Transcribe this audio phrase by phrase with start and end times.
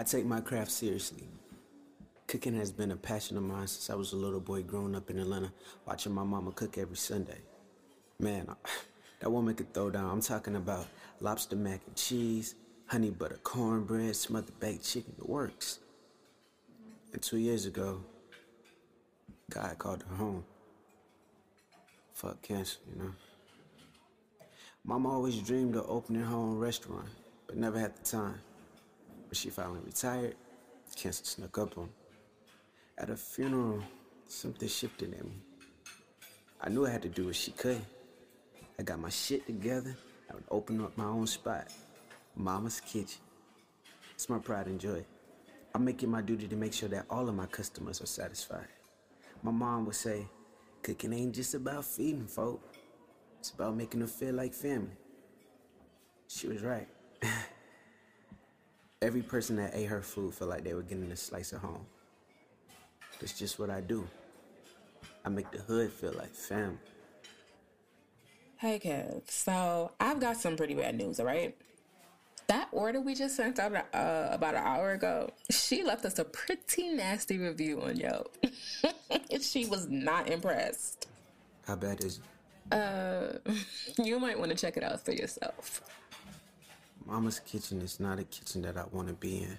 [0.00, 1.24] I take my craft seriously.
[2.28, 5.10] Cooking has been a passion of mine since I was a little boy growing up
[5.10, 5.52] in Atlanta,
[5.86, 7.38] watching my mama cook every Sunday.
[8.20, 8.46] Man,
[9.20, 10.08] that woman could throw down.
[10.08, 10.86] I'm talking about
[11.18, 12.54] lobster mac and cheese,
[12.86, 15.80] honey butter cornbread, smothered baked chicken, the works.
[17.12, 18.00] And two years ago,
[19.50, 20.44] God called her home.
[22.14, 23.12] Fuck cancer, you know.
[24.84, 27.08] Mama always dreamed of opening her own restaurant,
[27.48, 28.40] but never had the time.
[29.28, 30.36] When she finally retired,
[30.96, 31.90] cancer snuck up on.
[32.96, 33.82] At a funeral,
[34.26, 35.36] something shifted in me.
[36.62, 37.82] I knew I had to do what she could.
[38.78, 39.94] I got my shit together.
[40.30, 41.68] I would open up my own spot,
[42.36, 43.20] Mama's Kitchen.
[44.14, 45.04] It's my pride and joy.
[45.74, 48.68] I'm making my duty to make sure that all of my customers are satisfied.
[49.42, 50.26] My mom would say,
[50.82, 52.62] cooking ain't just about feeding folk.
[53.40, 54.96] It's about making them feel like family.
[56.28, 56.88] She was right.
[59.00, 61.86] Every person that ate her food felt like they were getting a slice of home.
[63.20, 64.06] That's just what I do.
[65.24, 66.78] I make the hood feel like family.
[68.56, 69.30] Hey, Kev.
[69.30, 71.56] So I've got some pretty bad news, all right?
[72.48, 76.24] That order we just sent out uh, about an hour ago, she left us a
[76.24, 78.36] pretty nasty review on Yelp.
[79.40, 81.06] she was not impressed.
[81.66, 82.74] How bad is it?
[82.74, 83.52] Uh,
[84.02, 85.82] you might want to check it out for yourself.
[87.08, 89.58] Mama's kitchen is not a kitchen that I want to be in.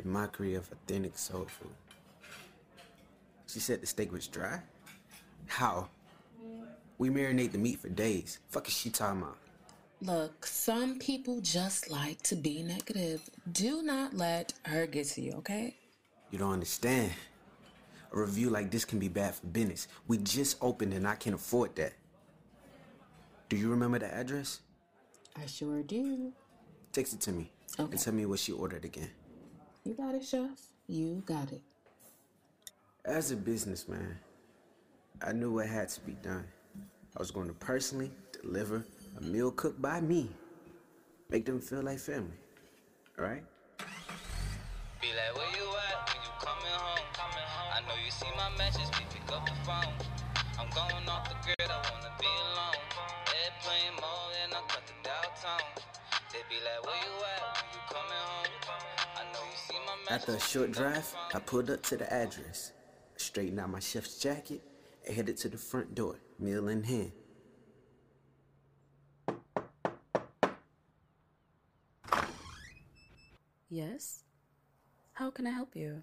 [0.00, 1.72] A mockery of authentic soul food.
[3.48, 4.60] She said the steak was dry?
[5.46, 5.88] How?
[6.98, 8.38] We marinate the meat for days.
[8.50, 9.38] Fuck is she talking about?
[10.00, 13.28] Look, some people just like to be negative.
[13.50, 15.74] Do not let her get to you, okay?
[16.30, 17.10] You don't understand.
[18.12, 19.88] A review like this can be bad for business.
[20.06, 21.94] We just opened and I can't afford that.
[23.48, 24.60] Do you remember the address?
[25.36, 26.32] I sure do.
[26.98, 27.48] Text it to me.
[27.78, 27.92] Okay.
[27.92, 29.08] And tell me what she ordered again.
[29.84, 30.58] You got it, chef.
[30.88, 31.62] You got it.
[33.04, 34.18] As a businessman,
[35.22, 36.44] I knew what had to be done.
[37.16, 38.10] I was going to personally
[38.42, 38.84] deliver
[39.16, 40.28] a meal cooked by me.
[41.30, 42.34] Make them feel like family.
[43.16, 43.44] Alright?
[45.00, 46.98] Be like, where you at when you coming home?
[47.14, 47.70] Coming home.
[47.76, 49.94] I know you see my message, we pick up the phone.
[50.58, 52.82] I'm going off the grid, I wanna be alone.
[53.44, 55.97] Airplane mode and I cut the dial tone.
[56.30, 58.46] They be like, where you at you coming home?
[59.16, 60.14] I know you see my.
[60.14, 62.72] After a short drive, I pulled up to the address,
[63.16, 64.62] straightened out my chef's jacket,
[65.06, 67.12] and headed to the front door, meal in hand.
[73.70, 74.24] Yes?
[75.14, 76.02] How can I help you?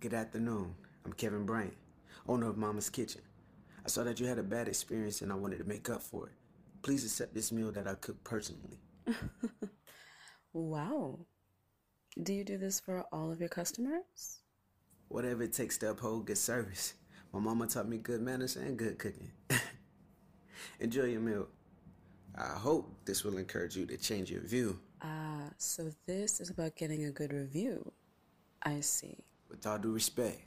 [0.00, 0.74] Good afternoon.
[1.04, 1.76] I'm Kevin Bryant,
[2.26, 3.20] owner of Mama's Kitchen.
[3.84, 6.26] I saw that you had a bad experience and I wanted to make up for
[6.28, 6.32] it.
[6.82, 8.78] Please accept this meal that I cooked personally.
[10.52, 11.18] Wow.
[12.22, 14.40] Do you do this for all of your customers?
[15.08, 16.94] Whatever it takes to uphold good service.
[17.32, 19.30] My mama taught me good manners and good cooking.
[20.80, 21.46] Enjoy your meal.
[22.34, 24.78] I hope this will encourage you to change your view.
[25.02, 27.92] Ah, so this is about getting a good review.
[28.62, 29.16] I see.
[29.48, 30.42] With all due respect,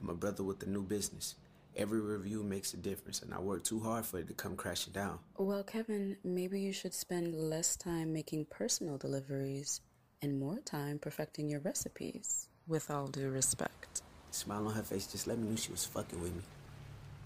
[0.00, 1.36] I'm a brother with a new business.
[1.74, 4.92] Every review makes a difference, and I work too hard for it to come crashing
[4.92, 5.18] down.
[5.38, 9.80] Well, Kevin, maybe you should spend less time making personal deliveries
[10.20, 12.48] and more time perfecting your recipes.
[12.66, 14.02] With all due respect.
[14.30, 16.42] The smile on her face just let me know she was fucking with me.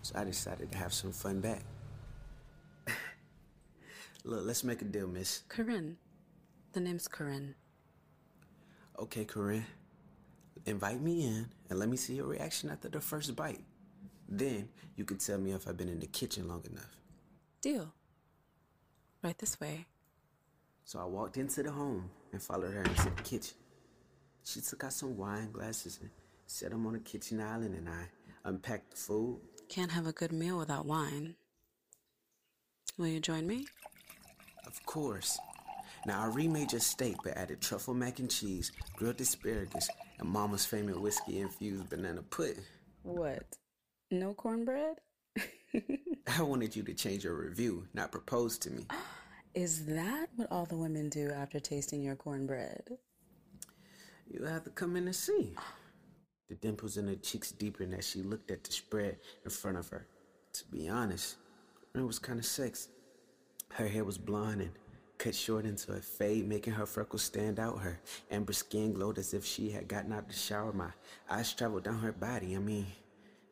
[0.03, 1.63] So I decided to have some fun back.
[4.25, 5.43] Look, let's make a deal, miss.
[5.49, 5.97] Corinne.
[6.73, 7.57] The name's Corinne.
[8.99, 9.67] Okay, Corinne.
[10.67, 13.65] Invite me in and let me see your reaction after the first bite.
[14.28, 16.97] Then you can tell me if I've been in the kitchen long enough.
[17.60, 17.92] Deal.
[19.22, 19.87] Right this way.
[20.84, 23.56] So I walked into the home and followed her into the kitchen.
[24.44, 26.10] She took out some wine glasses and
[26.47, 28.06] set them on the kitchen island, and I
[28.44, 29.41] unpacked the food.
[29.69, 31.34] Can't have a good meal without wine.
[32.97, 33.66] Will you join me?
[34.66, 35.39] Of course.
[36.06, 39.89] Now, I remade your steak but added truffle mac and cheese, grilled asparagus,
[40.21, 42.62] and Mama's favorite whiskey infused banana pudding.
[43.03, 43.45] What?
[44.10, 44.98] No cornbread?
[46.38, 48.86] I wanted you to change your review, not propose to me.
[49.54, 52.98] Is that what all the women do after tasting your cornbread?
[54.28, 55.54] You have to come in and see.
[56.48, 59.88] The dimples in her cheeks deepened as she looked at the spread in front of
[59.88, 60.06] her.
[60.53, 61.36] To be honest,
[61.94, 62.91] it was kind of sexy.
[63.72, 64.70] Her hair was blonde and
[65.18, 67.80] cut short into a fade, making her freckles stand out.
[67.80, 67.98] Her
[68.30, 70.72] amber skin glowed as if she had gotten out of the shower.
[70.72, 70.91] My
[71.28, 72.54] eyes traveled down her body.
[72.54, 72.86] I mean,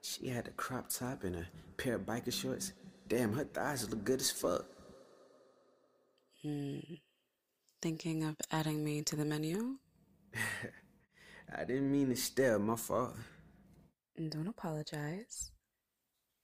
[0.04, 1.46] she had a crop top and a
[1.78, 2.72] pair of biker shorts.
[3.08, 4.66] Damn, her thighs look good as fuck.
[6.42, 6.78] Hmm.
[7.80, 9.76] Thinking of adding me to the menu?
[11.56, 13.14] I didn't mean to stare, my fault.
[14.16, 15.52] Don't apologize.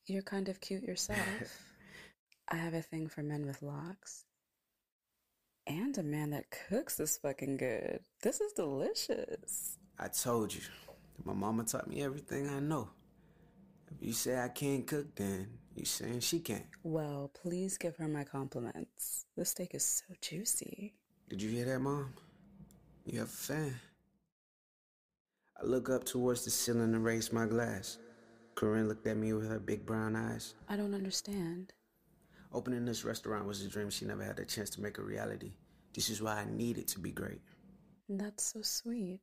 [0.07, 1.19] You're kind of cute yourself.
[2.49, 4.25] I have a thing for men with locks.
[5.67, 8.01] And a man that cooks is fucking good.
[8.23, 9.77] This is delicious.
[9.99, 10.63] I told you.
[11.25, 12.89] My mama taught me everything I know.
[13.91, 16.67] If you say I can't cook, then you saying she can't.
[16.83, 19.27] Well, please give her my compliments.
[19.37, 20.95] The steak is so juicy.
[21.29, 22.15] Did you hear that, Mom?
[23.07, 23.75] You have a fan.
[25.61, 27.99] I look up towards the ceiling and raise my glass.
[28.55, 30.55] Corinne looked at me with her big brown eyes.
[30.69, 31.73] I don't understand.
[32.53, 35.53] Opening this restaurant was a dream she never had a chance to make a reality.
[35.95, 37.41] This is why I needed to be great.
[38.09, 39.21] That's so sweet.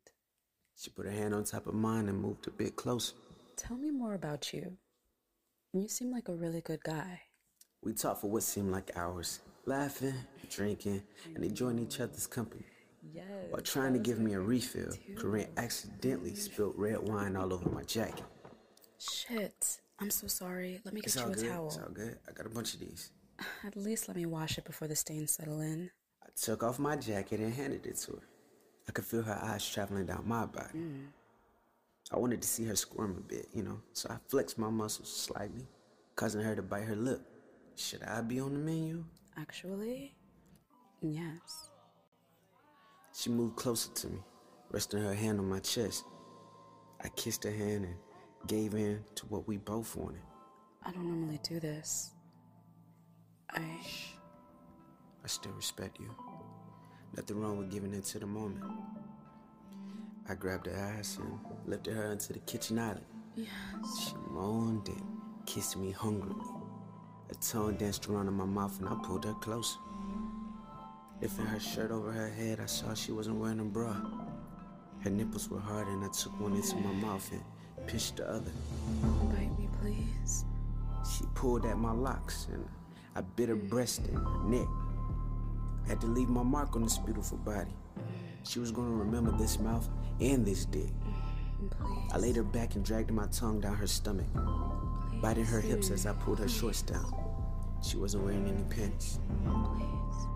[0.77, 3.15] She put her hand on top of mine and moved a bit closer.
[3.57, 4.77] Tell me more about you.
[5.73, 7.21] You seem like a really good guy.
[7.83, 10.13] We talked for what seemed like hours, laughing,
[10.49, 11.01] drinking,
[11.35, 12.63] and enjoying each other's company.
[13.13, 13.25] Yes.
[13.49, 17.83] While trying to give me a refill, Corinne accidentally spilled red wine all over my
[17.83, 18.25] jacket.
[18.99, 19.79] Shit.
[19.99, 20.79] I'm so sorry.
[20.85, 21.47] Let me get It's you a good.
[21.49, 21.67] towel.
[21.67, 22.17] It's all good.
[22.27, 23.11] I got a bunch of these.
[23.65, 25.89] At least let me wash it before the stains settle in.
[26.23, 28.21] I took off my jacket and handed it to her.
[28.87, 30.77] I could feel her eyes traveling down my body.
[30.77, 31.05] Mm.
[32.11, 35.13] I wanted to see her squirm a bit, you know, so I flexed my muscles
[35.13, 35.67] slightly,
[36.15, 37.21] causing her to bite her lip.
[37.75, 39.03] Should I be on the menu?
[39.37, 40.15] Actually,
[41.01, 41.69] yes.
[43.13, 44.19] She moved closer to me,
[44.71, 46.05] resting her hand on my chest.
[47.03, 47.95] I kissed her hand and
[48.47, 50.21] gave in to what we both wanted.
[50.83, 52.11] I don't normally do this.
[53.49, 53.59] I.
[53.59, 56.09] I still respect you.
[57.15, 58.63] Nothing wrong with giving in to the moment.
[60.29, 63.05] I grabbed her ass and lifted her into the kitchen island.
[63.35, 63.47] Yes.
[64.03, 65.01] She moaned and
[65.45, 66.35] kissed me hungrily.
[67.29, 69.77] A tongue danced around in my mouth and I pulled her closer.
[71.21, 73.95] Lifting her shirt over her head, I saw she wasn't wearing a bra.
[74.99, 78.51] Her nipples were hard and I took one into my mouth and pinched the other.
[79.31, 80.43] Bite me, please.
[81.09, 82.67] She pulled at my locks and
[83.15, 84.67] I bit her breast and her neck.
[85.85, 87.71] I had to leave my mark on this beautiful body.
[88.47, 89.89] She was going to remember this mouth
[90.21, 90.91] and this dick.
[91.69, 92.11] Please.
[92.13, 94.27] I laid her back and dragged my tongue down her stomach,
[95.21, 97.13] biting her hips as I pulled her shorts down.
[97.83, 99.19] She wasn't wearing any panties.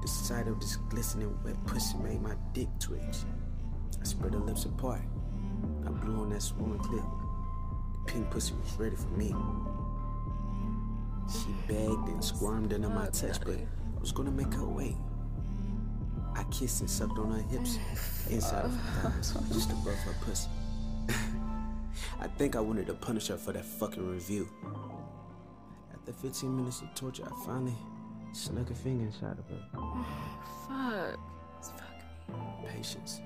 [0.02, 3.19] The sight of this glistening wet pussy made my dick twitch.
[4.00, 5.02] I spread her lips apart.
[5.86, 7.04] I blew on that swollen clip.
[7.94, 9.34] The pink pussy was ready for me.
[11.31, 14.98] She begged and squirmed under my touch, but I was gonna make her wait.
[16.36, 17.78] I kissed and sucked on her hips,
[18.30, 20.50] inside of her thighs, just above her pussy.
[22.19, 24.50] I think I wanted to punish her for that fucking review.
[25.94, 27.75] After 15 minutes of torture, I finally
[28.33, 29.68] snuck a finger inside of her.
[30.68, 31.19] Fuck.
[31.62, 32.30] Fuck.
[32.30, 32.69] Me.
[32.69, 33.22] Patience.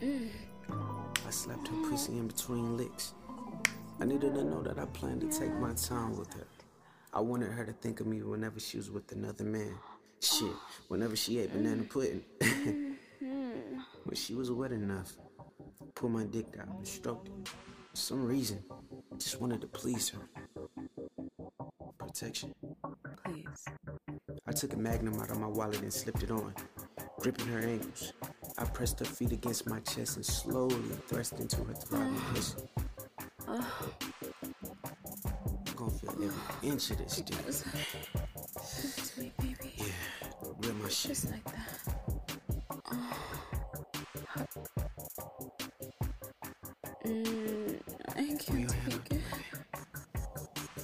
[1.26, 3.14] I slapped her pussy in between licks.
[4.00, 6.46] I needed to know that I planned to take my time with her.
[7.12, 9.74] I wanted her to think of me whenever she was with another man.
[10.26, 10.50] Shit,
[10.88, 11.84] whenever she ate banana mm-hmm.
[11.84, 12.24] pudding.
[12.40, 13.78] Mm-hmm.
[14.04, 15.12] when she was wet enough,
[15.94, 17.48] pulled my dick down and stroked it.
[17.48, 18.58] For some reason,
[18.90, 20.28] I just wanted to please her.
[21.96, 22.52] Protection.
[23.24, 23.64] Please.
[24.48, 26.52] I took a magnum out of my wallet and slipped it on,
[27.20, 28.12] gripping her ankles.
[28.58, 30.74] I pressed her feet against my chest and slowly
[31.06, 32.62] thrust into her throbbing pussy.
[33.48, 33.64] I'm
[35.76, 38.25] gonna feel every inch of this dick.
[40.96, 41.04] Sweet baby.
[41.04, 41.08] Yeah, grip my shit.
[41.08, 41.70] Just like that.
[47.04, 49.24] Mm, I can't hand take it.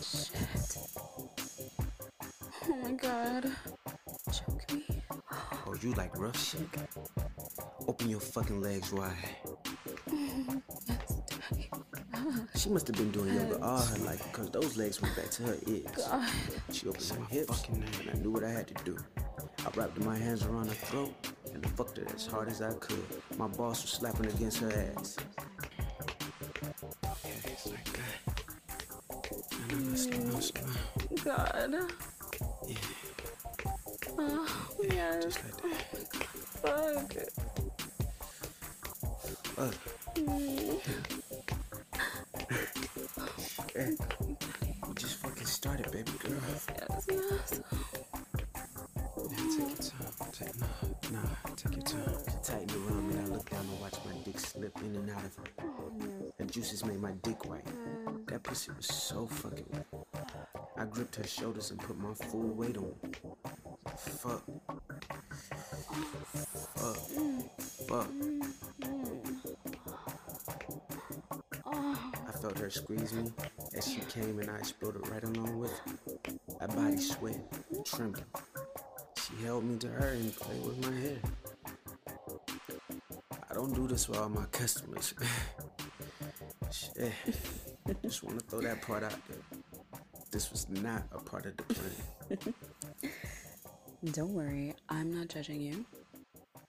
[0.03, 0.77] Shit.
[2.69, 3.43] Oh my god.
[4.31, 5.03] Choke me.
[5.67, 6.69] Oh, you like rough shit?
[7.89, 9.17] Open your fucking legs wide.
[12.55, 15.43] She must have been doing yoga all her life because those legs went back to
[15.45, 15.87] her ears.
[15.97, 16.29] God.
[16.71, 18.97] She opened her hips, and I knew what I had to do.
[19.65, 21.15] I wrapped my hands around her throat
[21.53, 23.05] and fucked her as hard as I could.
[23.39, 25.17] My boss was slapping against her ass.
[31.25, 31.75] God.
[32.67, 32.77] Yeah,
[34.19, 35.25] Oh, yes.
[35.25, 35.79] just like that.
[36.63, 37.13] Fuck.
[39.55, 39.75] Fuck.
[43.61, 43.97] Okay.
[44.89, 46.33] We just fucking started, baby girl.
[46.51, 47.62] Yes, yes
[50.43, 51.13] fat.
[51.13, 51.19] Nah,
[51.57, 52.17] take your time.
[52.43, 55.37] Tighten around me, I look down and watch my dick slip in and out of
[55.37, 55.45] her.
[56.39, 57.67] The juices made my dick wet.
[58.27, 59.87] That pussy was so fucking wet.
[60.77, 62.95] I gripped her shoulders and put my full weight on.
[63.97, 64.43] Fuck.
[66.77, 66.97] Fuck.
[67.89, 68.09] Fuck.
[71.65, 73.31] I felt her squeeze me
[73.77, 75.93] as she came and I exploded right along with her.
[76.61, 77.41] My body sweat,
[77.85, 78.25] trembling.
[79.45, 81.19] Held me to her and played with my hair.
[83.51, 85.15] I don't do this for all my customers.
[86.71, 87.13] Shit.
[88.03, 89.39] Just want to throw that part out there.
[90.31, 92.55] This was not a part of the plan.
[94.13, 95.85] Don't worry, I'm not judging you.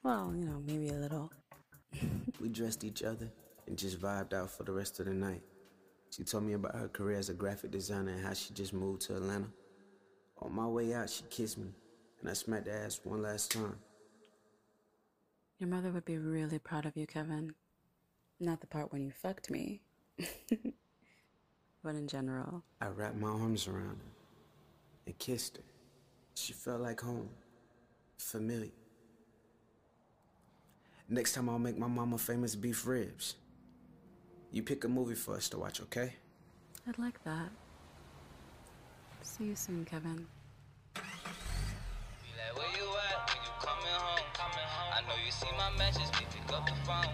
[0.04, 1.32] Well, you know, maybe a little.
[2.42, 3.32] we dressed each other
[3.68, 5.42] and just vibed out for the rest of the night.
[6.10, 9.02] She told me about her career as a graphic designer and how she just moved
[9.04, 9.48] to Atlanta.
[10.42, 11.70] On my way out, she kissed me,
[12.24, 13.76] and I smacked her ass one last time.
[15.60, 17.54] Your mother would be really proud of you, Kevin.
[18.40, 19.82] Not the part when you fucked me,
[21.84, 22.64] but in general.
[22.80, 24.12] I wrapped my arms around her
[25.06, 25.64] and kissed her.
[26.36, 27.30] She felt like home,
[28.18, 28.72] familiar.
[31.10, 33.36] Next time I'll make my mama famous beef ribs.
[34.52, 36.14] You pick a movie for us to watch, okay?
[36.88, 37.50] I'd like that.
[39.22, 40.26] See you soon, Kevin.
[45.44, 47.12] see my message, we pick up the phone.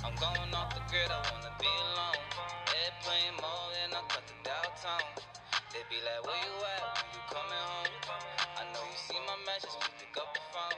[0.00, 2.24] I'm going off the grid, I wanna be alone.
[2.72, 5.12] Head playing more and I cut the dial tone.
[5.76, 7.92] They be like, where you at when you coming home?
[8.56, 10.77] I know you see my message, we pick up the phone.